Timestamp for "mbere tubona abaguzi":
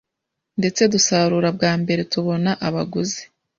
1.81-3.23